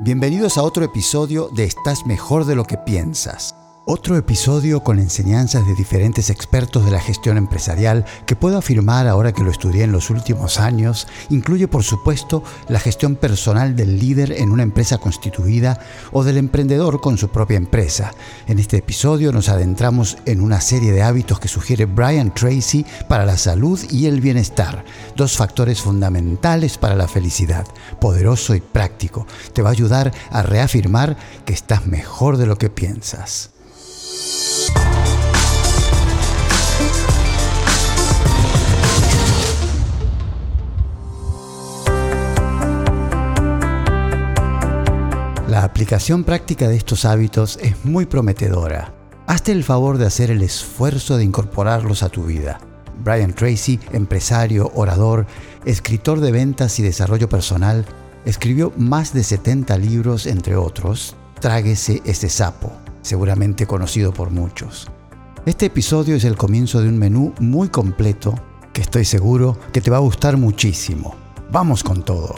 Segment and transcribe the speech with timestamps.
[0.00, 3.54] Bienvenidos a otro episodio de Estás mejor de lo que piensas.
[3.86, 9.32] Otro episodio con enseñanzas de diferentes expertos de la gestión empresarial que puedo afirmar ahora
[9.32, 14.32] que lo estudié en los últimos años, incluye por supuesto la gestión personal del líder
[14.32, 15.78] en una empresa constituida
[16.12, 18.14] o del emprendedor con su propia empresa.
[18.46, 23.26] En este episodio nos adentramos en una serie de hábitos que sugiere Brian Tracy para
[23.26, 24.82] la salud y el bienestar,
[25.14, 27.66] dos factores fundamentales para la felicidad,
[28.00, 29.26] poderoso y práctico.
[29.52, 33.53] Te va a ayudar a reafirmar que estás mejor de lo que piensas.
[45.48, 48.92] La aplicación práctica de estos hábitos es muy prometedora.
[49.26, 52.58] Hazte el favor de hacer el esfuerzo de incorporarlos a tu vida.
[53.04, 55.26] Brian Tracy, empresario, orador,
[55.64, 57.86] escritor de ventas y desarrollo personal,
[58.24, 61.14] escribió más de 70 libros, entre otros.
[61.40, 64.88] Tráguese ese sapo seguramente conocido por muchos.
[65.46, 68.34] Este episodio es el comienzo de un menú muy completo
[68.72, 71.14] que estoy seguro que te va a gustar muchísimo.
[71.52, 72.34] Vamos con todo.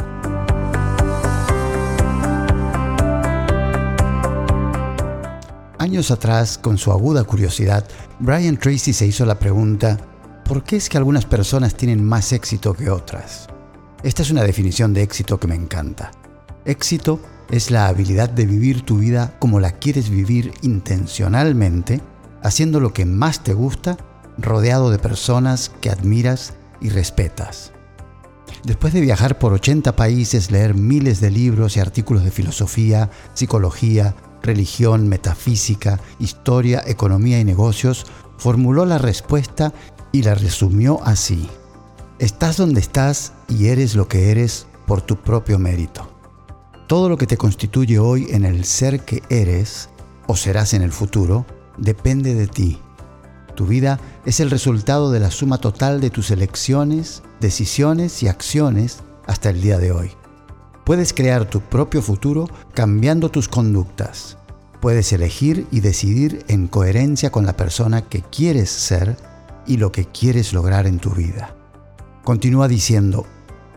[5.79, 7.87] Años atrás, con su aguda curiosidad,
[8.19, 9.97] Brian Tracy se hizo la pregunta,
[10.45, 13.47] ¿por qué es que algunas personas tienen más éxito que otras?
[14.03, 16.11] Esta es una definición de éxito que me encanta.
[16.65, 22.01] Éxito es la habilidad de vivir tu vida como la quieres vivir intencionalmente,
[22.43, 23.97] haciendo lo que más te gusta,
[24.39, 27.73] rodeado de personas que admiras y respetas.
[28.65, 34.15] Después de viajar por 80 países, leer miles de libros y artículos de filosofía, psicología,
[34.43, 38.07] religión, metafísica, historia, economía y negocios,
[38.39, 39.73] formuló la respuesta
[40.13, 41.49] y la resumió así.
[42.19, 46.16] Estás donde estás y eres lo que eres por tu propio mérito.
[46.87, 49.89] Todo lo que te constituye hoy en el ser que eres
[50.29, 51.45] o serás en el futuro
[51.77, 52.79] depende de ti.
[53.57, 58.99] Tu vida es el resultado de la suma total de tus elecciones, decisiones y acciones
[59.27, 60.13] hasta el día de hoy.
[60.85, 64.37] Puedes crear tu propio futuro cambiando tus conductas.
[64.81, 69.17] Puedes elegir y decidir en coherencia con la persona que quieres ser
[69.67, 71.57] y lo que quieres lograr en tu vida.
[72.23, 73.27] Continúa diciendo,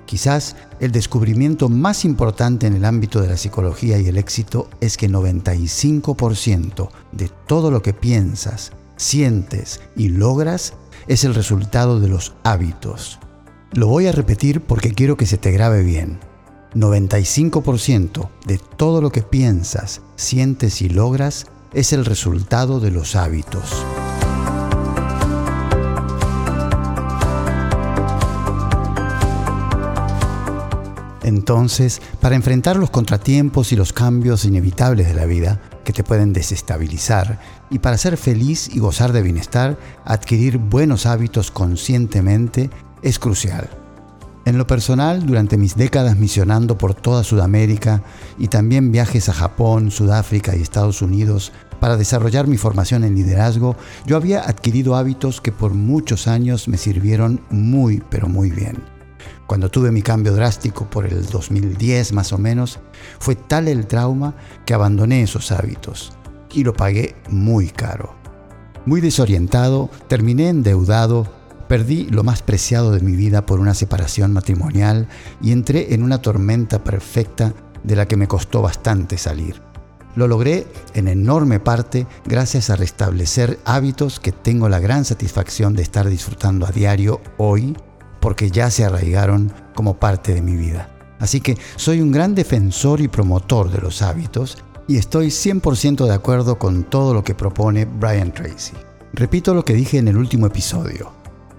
[0.10, 4.98] Quizás el descubrimiento más importante en el ámbito de la psicología y el éxito es
[4.98, 10.74] que 95% de todo lo que piensas, sientes y logras
[11.08, 13.20] es el resultado de los hábitos.
[13.74, 16.18] Lo voy a repetir porque quiero que se te grabe bien.
[16.74, 23.86] 95% de todo lo que piensas, sientes y logras es el resultado de los hábitos.
[31.30, 36.34] Entonces, para enfrentar los contratiempos y los cambios inevitables de la vida que te pueden
[36.34, 42.72] desestabilizar y para ser feliz y gozar de bienestar, adquirir buenos hábitos conscientemente
[43.04, 43.70] es crucial.
[44.46, 48.02] En lo personal, durante mis décadas misionando por toda Sudamérica
[48.40, 53.76] y también viajes a Japón, Sudáfrica y Estados Unidos para desarrollar mi formación en liderazgo,
[54.08, 58.99] yo había adquirido hábitos que por muchos años me sirvieron muy, pero muy bien.
[59.50, 62.78] Cuando tuve mi cambio drástico por el 2010 más o menos,
[63.18, 66.14] fue tal el trauma que abandoné esos hábitos
[66.54, 68.14] y lo pagué muy caro.
[68.86, 71.28] Muy desorientado, terminé endeudado,
[71.68, 75.08] perdí lo más preciado de mi vida por una separación matrimonial
[75.42, 79.64] y entré en una tormenta perfecta de la que me costó bastante salir.
[80.16, 85.82] Lo logré en enorme parte gracias a restablecer hábitos que tengo la gran satisfacción de
[85.82, 87.76] estar disfrutando a diario hoy
[88.20, 90.90] porque ya se arraigaron como parte de mi vida.
[91.20, 94.58] Así que soy un gran defensor y promotor de los hábitos
[94.88, 98.74] y estoy 100% de acuerdo con todo lo que propone Brian Tracy.
[99.14, 101.12] Repito lo que dije en el último episodio.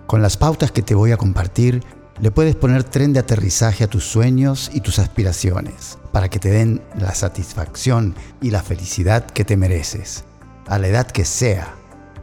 [0.07, 1.85] Con las pautas que te voy a compartir,
[2.21, 6.51] le puedes poner tren de aterrizaje a tus sueños y tus aspiraciones para que te
[6.51, 10.25] den la satisfacción y la felicidad que te mereces,
[10.67, 11.75] a la edad que sea.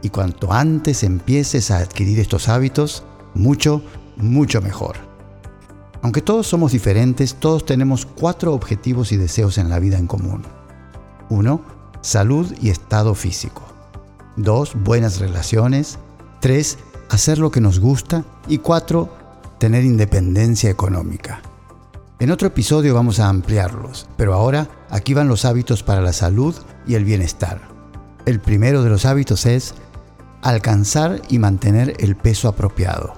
[0.02, 3.02] Y cuanto antes empieces a adquirir estos hábitos,
[3.34, 3.82] mucho,
[4.18, 4.96] mucho mejor.
[6.02, 10.44] Aunque todos somos diferentes, todos tenemos cuatro objetivos y deseos en la vida en común.
[11.28, 11.60] 1.
[12.00, 13.62] Salud y estado físico.
[14.36, 14.82] 2.
[14.84, 15.98] Buenas relaciones.
[16.40, 16.78] 3.
[17.10, 18.24] Hacer lo que nos gusta.
[18.46, 19.08] Y 4.
[19.58, 21.42] Tener independencia económica.
[22.20, 26.54] En otro episodio vamos a ampliarlos, pero ahora aquí van los hábitos para la salud
[26.84, 27.60] y el bienestar.
[28.26, 29.74] El primero de los hábitos es
[30.42, 33.14] alcanzar y mantener el peso apropiado.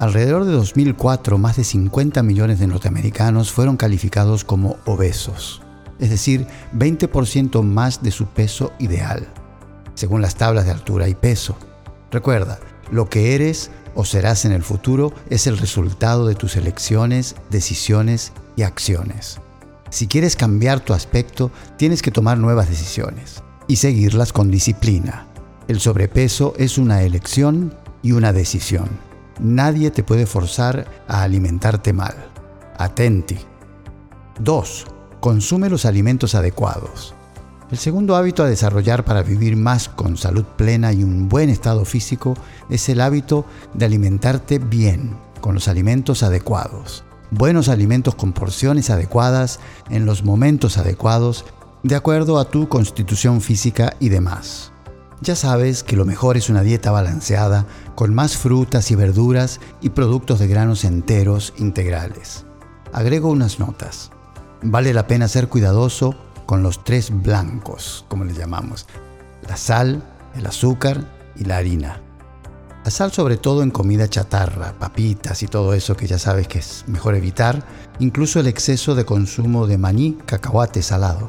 [0.00, 5.60] Alrededor de 2004, más de 50 millones de norteamericanos fueron calificados como obesos.
[5.98, 9.28] es decir, 20% más de su peso ideal,
[9.92, 11.54] según las tablas de altura y peso.
[12.10, 12.58] Recuerda,
[12.90, 18.32] lo que eres o serás en el futuro es el resultado de tus elecciones, decisiones
[18.56, 19.38] y acciones.
[19.90, 25.26] Si quieres cambiar tu aspecto, tienes que tomar nuevas decisiones y seguirlas con disciplina.
[25.68, 29.09] El sobrepeso es una elección y una decisión.
[29.42, 32.14] Nadie te puede forzar a alimentarte mal.
[32.76, 33.38] Atenti.
[34.38, 34.86] 2.
[35.20, 37.14] Consume los alimentos adecuados.
[37.70, 41.86] El segundo hábito a desarrollar para vivir más con salud plena y un buen estado
[41.86, 42.34] físico
[42.68, 47.04] es el hábito de alimentarte bien, con los alimentos adecuados.
[47.30, 49.58] Buenos alimentos con porciones adecuadas,
[49.88, 51.46] en los momentos adecuados,
[51.82, 54.70] de acuerdo a tu constitución física y demás.
[55.22, 59.90] Ya sabes que lo mejor es una dieta balanceada, con más frutas y verduras y
[59.90, 62.46] productos de granos enteros integrales.
[62.92, 64.10] Agrego unas notas.
[64.62, 66.14] Vale la pena ser cuidadoso
[66.46, 68.86] con los tres blancos, como les llamamos,
[69.46, 70.02] la sal,
[70.34, 71.04] el azúcar
[71.36, 72.00] y la harina.
[72.82, 76.60] La sal sobre todo en comida chatarra, papitas y todo eso que ya sabes que
[76.60, 77.62] es mejor evitar,
[77.98, 81.28] incluso el exceso de consumo de maní, cacahuate salado.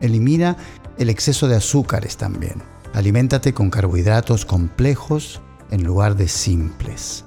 [0.00, 0.56] Elimina
[0.96, 2.62] el exceso de azúcares también.
[2.92, 5.40] Aliméntate con carbohidratos complejos
[5.70, 7.24] en lugar de simples.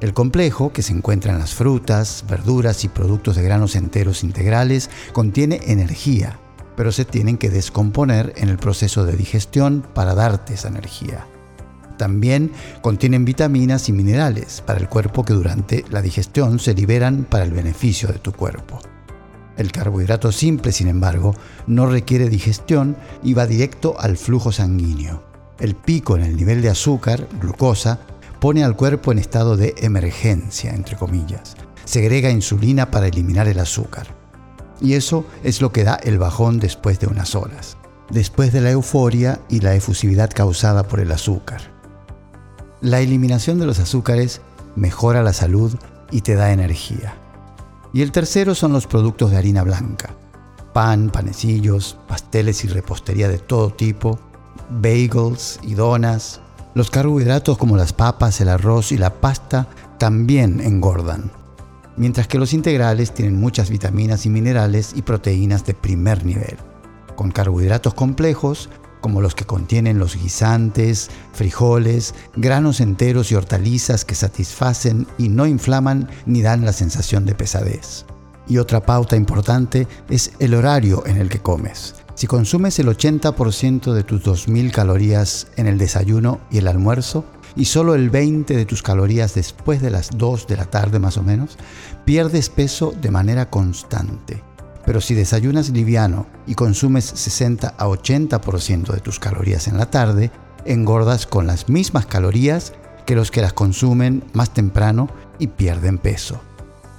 [0.00, 4.90] El complejo, que se encuentra en las frutas, verduras y productos de granos enteros integrales,
[5.12, 6.38] contiene energía,
[6.76, 11.26] pero se tienen que descomponer en el proceso de digestión para darte esa energía.
[11.96, 12.50] También
[12.82, 17.52] contienen vitaminas y minerales para el cuerpo que durante la digestión se liberan para el
[17.52, 18.80] beneficio de tu cuerpo.
[19.56, 21.34] El carbohidrato simple, sin embargo,
[21.66, 25.22] no requiere digestión y va directo al flujo sanguíneo.
[25.60, 28.00] El pico en el nivel de azúcar, glucosa,
[28.40, 31.56] pone al cuerpo en estado de emergencia, entre comillas.
[31.84, 34.08] Segrega insulina para eliminar el azúcar.
[34.80, 37.76] Y eso es lo que da el bajón después de unas horas,
[38.10, 41.72] después de la euforia y la efusividad causada por el azúcar.
[42.80, 44.40] La eliminación de los azúcares
[44.74, 45.74] mejora la salud
[46.10, 47.14] y te da energía.
[47.94, 50.16] Y el tercero son los productos de harina blanca.
[50.72, 54.18] Pan, panecillos, pasteles y repostería de todo tipo,
[54.68, 56.40] bagels y donas,
[56.74, 61.30] los carbohidratos como las papas, el arroz y la pasta también engordan,
[61.96, 66.56] mientras que los integrales tienen muchas vitaminas y minerales y proteínas de primer nivel,
[67.14, 68.70] con carbohidratos complejos
[69.04, 75.46] como los que contienen los guisantes, frijoles, granos enteros y hortalizas que satisfacen y no
[75.46, 78.06] inflaman ni dan la sensación de pesadez.
[78.48, 81.96] Y otra pauta importante es el horario en el que comes.
[82.14, 87.26] Si consumes el 80% de tus 2.000 calorías en el desayuno y el almuerzo,
[87.56, 91.18] y solo el 20% de tus calorías después de las 2 de la tarde más
[91.18, 91.58] o menos,
[92.06, 94.42] pierdes peso de manera constante.
[94.86, 100.30] Pero si desayunas liviano y consumes 60 a 80% de tus calorías en la tarde,
[100.64, 102.72] engordas con las mismas calorías
[103.06, 105.08] que los que las consumen más temprano
[105.38, 106.40] y pierden peso.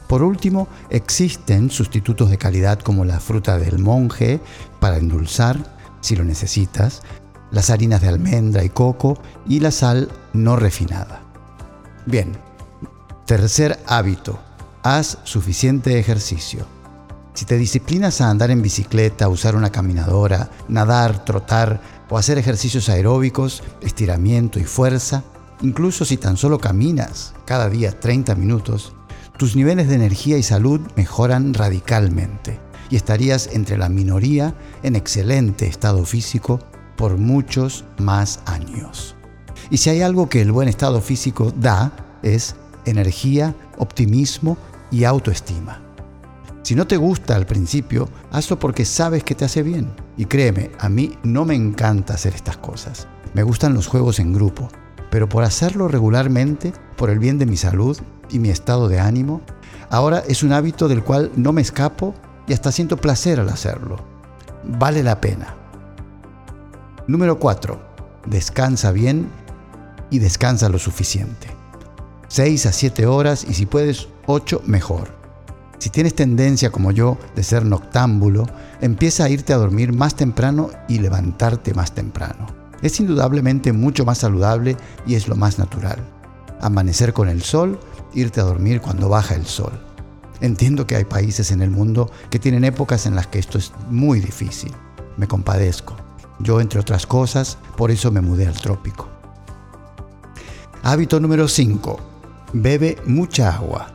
[0.07, 4.39] Por último, existen sustitutos de calidad como la fruta del monje
[4.79, 5.57] para endulzar,
[6.01, 7.01] si lo necesitas,
[7.51, 9.17] las harinas de almendra y coco
[9.47, 11.21] y la sal no refinada.
[12.05, 12.33] Bien,
[13.25, 14.39] tercer hábito,
[14.83, 16.74] haz suficiente ejercicio.
[17.35, 22.87] Si te disciplinas a andar en bicicleta, usar una caminadora, nadar, trotar o hacer ejercicios
[22.87, 25.21] aeróbicos, estiramiento y fuerza,
[25.61, 28.93] incluso si tan solo caminas cada día 30 minutos,
[29.37, 32.57] tus niveles de energía y salud mejoran radicalmente
[32.89, 36.59] y estarías entre la minoría en excelente estado físico
[36.95, 39.17] por muchos más años.
[39.69, 41.91] Y si hay algo que el buen estado físico da,
[42.23, 44.57] es energía, optimismo
[44.89, 45.84] y autoestima.
[46.65, 49.93] Si no te gusta al principio, hazlo porque sabes que te hace bien.
[50.17, 53.07] Y créeme, a mí no me encanta hacer estas cosas.
[53.35, 54.69] Me gustan los juegos en grupo,
[55.11, 57.95] pero por hacerlo regularmente, por el bien de mi salud
[58.31, 59.43] y mi estado de ánimo,
[59.91, 62.15] ahora es un hábito del cual no me escapo
[62.47, 63.97] y hasta siento placer al hacerlo.
[64.63, 65.53] Vale la pena.
[67.05, 67.79] Número 4.
[68.25, 69.29] Descansa bien
[70.09, 71.47] y descansa lo suficiente.
[72.27, 75.14] 6 a 7 horas y si puedes 8 mejor.
[75.85, 78.47] Si tienes tendencia como yo de ser noctámbulo,
[78.81, 82.47] empieza a irte a dormir más temprano y levantarte más temprano.
[82.81, 85.99] Es indudablemente mucho más saludable y es lo más natural.
[86.59, 87.79] Amanecer con el sol,
[88.15, 89.79] irte a dormir cuando baja el sol.
[90.41, 93.71] Entiendo que hay países en el mundo que tienen épocas en las que esto es
[93.87, 94.71] muy difícil.
[95.17, 95.95] Me compadezco.
[96.39, 99.07] Yo, entre otras cosas, por eso me mudé al trópico.
[100.81, 101.99] Hábito número 5.
[102.53, 103.94] Bebe mucha agua.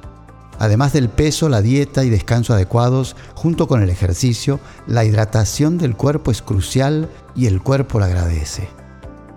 [0.60, 5.96] Además del peso, la dieta y descanso adecuados, junto con el ejercicio, la hidratación del
[5.96, 8.68] cuerpo es crucial y el cuerpo la agradece.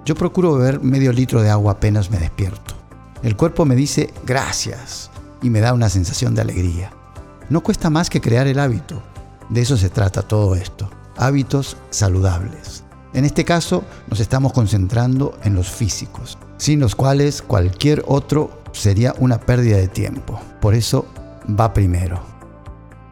[0.04, 2.76] Yo procuro beber medio litro de agua apenas me despierto.
[3.24, 5.12] El cuerpo me dice gracias
[5.42, 6.92] y me da una sensación de alegría.
[7.50, 9.02] No cuesta más que crear el hábito.
[9.48, 10.90] De eso se trata todo esto.
[11.16, 12.84] Hábitos saludables.
[13.14, 19.14] En este caso nos estamos concentrando en los físicos, sin los cuales cualquier otro sería
[19.20, 20.42] una pérdida de tiempo.
[20.60, 21.06] Por eso
[21.48, 22.22] va primero.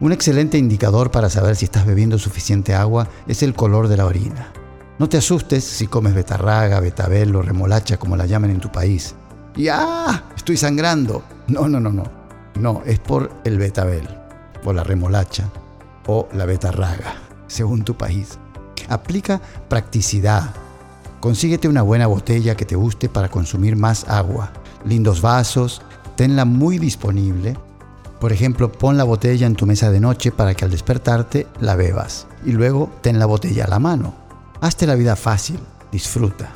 [0.00, 4.06] Un excelente indicador para saber si estás bebiendo suficiente agua es el color de la
[4.06, 4.52] orina.
[4.98, 9.14] No te asustes si comes betarraga, betabel o remolacha como la llaman en tu país.
[9.56, 10.24] Y ¡ah!
[10.36, 11.22] Estoy sangrando.
[11.48, 12.04] No, no, no, no.
[12.58, 14.08] No, es por el betabel,
[14.62, 15.48] por la remolacha
[16.06, 17.14] o la betarraga,
[17.46, 18.38] según tu país.
[18.88, 20.54] Aplica practicidad.
[21.20, 24.52] Consíguete una buena botella que te guste para consumir más agua.
[24.84, 25.80] Lindos vasos,
[26.16, 27.56] tenla muy disponible.
[28.22, 31.74] Por ejemplo, pon la botella en tu mesa de noche para que al despertarte la
[31.74, 32.28] bebas.
[32.46, 34.14] Y luego ten la botella a la mano.
[34.60, 35.58] Hazte la vida fácil,
[35.90, 36.52] disfruta.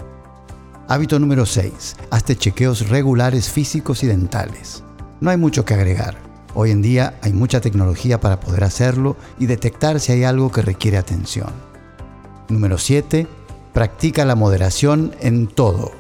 [0.86, 1.96] Hábito número 6.
[2.12, 4.84] Hazte chequeos regulares físicos y dentales.
[5.20, 6.16] No hay mucho que agregar.
[6.54, 10.62] Hoy en día hay mucha tecnología para poder hacerlo y detectar si hay algo que
[10.62, 11.50] requiere atención.
[12.48, 13.26] Número 7.
[13.72, 15.90] Practica la moderación en todo.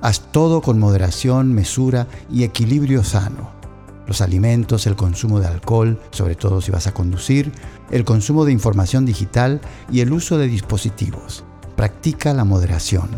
[0.00, 3.61] Haz todo con moderación, mesura y equilibrio sano.
[4.06, 7.52] Los alimentos, el consumo de alcohol, sobre todo si vas a conducir,
[7.90, 11.44] el consumo de información digital y el uso de dispositivos.
[11.76, 13.08] Practica la moderación.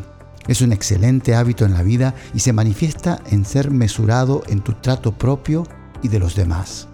[0.47, 4.75] Es un excelente hábito en la vida y se manifiesta en ser mesurado en tu
[4.75, 5.67] trato propio
[6.03, 6.89] y de los demás.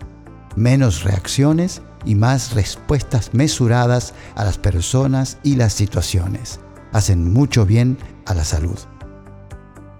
[0.54, 6.60] Menos reacciones y más respuestas mesuradas a las personas y las situaciones.
[6.92, 8.78] Hacen mucho bien a la salud.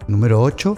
[0.06, 0.76] Número 8.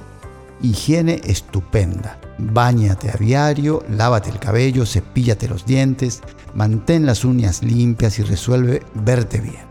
[0.62, 2.18] Higiene estupenda.
[2.44, 6.22] Báñate a diario, lávate el cabello, cepíllate los dientes,
[6.54, 9.64] mantén las uñas limpias y resuelve verte bien.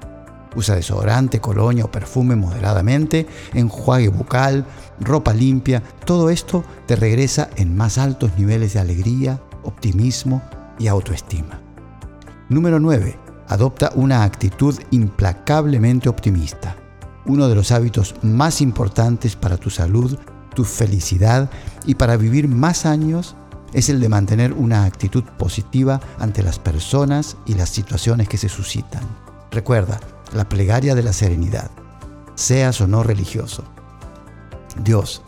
[0.55, 4.65] Usa desodorante, colonia o perfume moderadamente, enjuague bucal,
[5.01, 5.83] ropa limpia.
[6.05, 10.41] Todo esto te regresa en más altos niveles de alegría, optimismo
[10.79, 11.59] y autoestima.
[12.47, 13.19] Número 9.
[13.49, 16.77] Adopta una actitud implacablemente optimista.
[17.25, 20.17] Uno de los hábitos más importantes para tu salud,
[20.53, 21.49] tu felicidad
[21.85, 23.35] y para vivir más años
[23.73, 28.49] es el de mantener una actitud positiva ante las personas y las situaciones que se
[28.49, 29.03] suscitan.
[29.51, 29.99] Recuerda,
[30.33, 31.71] la plegaria de la serenidad,
[32.35, 33.63] seas o no religioso.
[34.83, 35.21] Dios,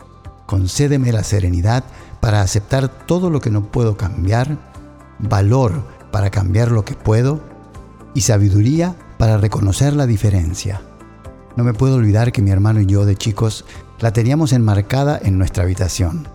[0.46, 1.84] concédeme la serenidad
[2.20, 4.58] para aceptar todo lo que no puedo cambiar,
[5.18, 7.40] valor para cambiar lo que puedo
[8.14, 10.80] y sabiduría para reconocer la diferencia.
[11.56, 13.64] No me puedo olvidar que mi hermano y yo de chicos
[14.00, 16.26] la teníamos enmarcada en nuestra habitación.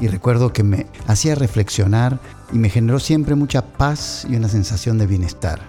[0.00, 2.20] Y recuerdo que me hacía reflexionar
[2.52, 5.60] y me generó siempre mucha paz y una sensación de bienestar.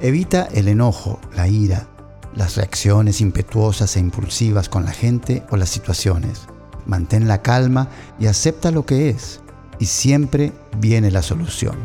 [0.00, 1.86] Evita el enojo, la ira,
[2.34, 6.48] las reacciones impetuosas e impulsivas con la gente o las situaciones.
[6.86, 9.40] Mantén la calma y acepta lo que es.
[9.78, 11.76] Y siempre viene la solución.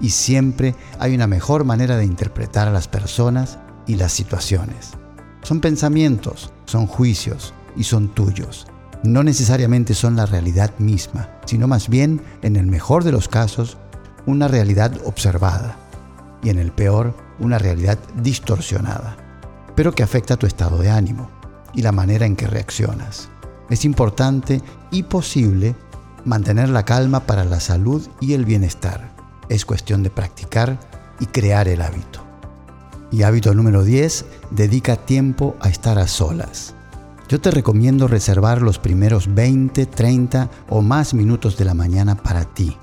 [0.00, 4.90] Y siempre hay una mejor manera de interpretar a las personas y las situaciones.
[5.42, 8.66] Son pensamientos, son juicios y son tuyos.
[9.02, 13.76] No necesariamente son la realidad misma, sino más bien, en el mejor de los casos,
[14.26, 15.76] una realidad observada
[16.42, 19.16] y en el peor, una realidad distorsionada
[19.74, 21.30] pero que afecta tu estado de ánimo
[21.74, 23.28] y la manera en que reaccionas.
[23.70, 24.60] Es importante
[24.90, 25.74] y posible
[26.24, 29.10] mantener la calma para la salud y el bienestar.
[29.48, 30.78] Es cuestión de practicar
[31.20, 32.22] y crear el hábito.
[33.10, 36.74] Y hábito número 10, dedica tiempo a estar a solas.
[37.32, 42.44] Yo te recomiendo reservar los primeros 20, 30 o más minutos de la mañana para
[42.44, 42.76] ti,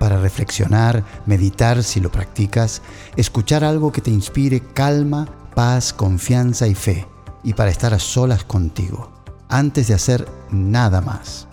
[0.00, 2.82] para reflexionar, meditar si lo practicas,
[3.14, 7.06] escuchar algo que te inspire calma paz, confianza y fe,
[7.44, 9.12] y para estar a solas contigo,
[9.48, 11.46] antes de hacer nada más.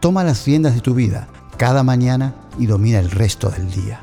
[0.00, 4.00] Toma las riendas de tu vida cada mañana y domina el resto del día.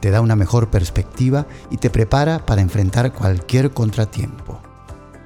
[0.00, 4.58] Te da una mejor perspectiva y te prepara para enfrentar cualquier contratiempo.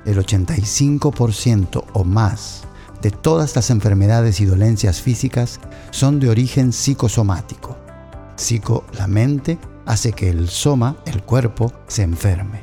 [0.09, 2.63] El 85% o más
[3.03, 5.61] de todas las enfermedades y dolencias físicas
[5.91, 7.77] son de origen psicosomático.
[8.35, 12.63] Psico, la mente, hace que el soma, el cuerpo, se enferme.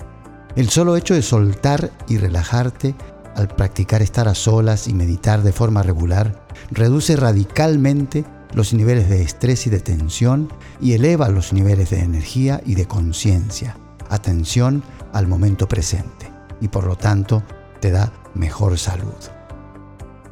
[0.55, 2.95] El solo hecho de soltar y relajarte
[3.35, 8.25] al practicar estar a solas y meditar de forma regular reduce radicalmente
[8.55, 10.49] los niveles de estrés y de tensión
[10.81, 13.77] y eleva los niveles de energía y de conciencia,
[14.09, 14.81] atención
[15.13, 16.24] al momento presente
[16.61, 17.43] y por lo tanto
[17.79, 19.13] te da mejor salud.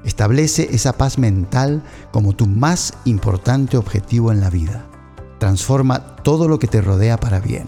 [0.04, 4.86] Establece esa paz mental como tu más importante objetivo en la vida.
[5.40, 7.66] Transforma todo lo que te rodea para bien.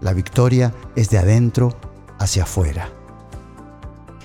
[0.00, 1.76] La victoria es de adentro
[2.18, 2.90] hacia afuera.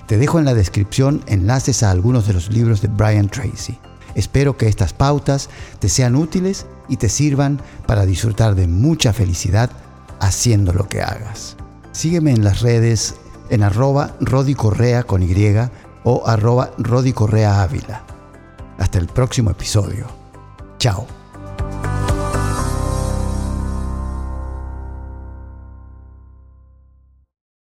[0.06, 3.78] Te dejo en la descripción enlaces a algunos de los libros de Brian Tracy.
[4.14, 5.48] Espero que estas pautas
[5.80, 9.70] te sean útiles y te sirvan para disfrutar de mucha felicidad
[10.20, 11.56] haciendo lo que hagas.
[11.92, 13.16] Sígueme en las redes
[13.50, 15.34] en arroba rodicorrea con Y
[16.04, 18.02] o arroba rodicorrea ávila.
[18.78, 20.06] Hasta el próximo episodio.
[20.78, 21.13] Chao.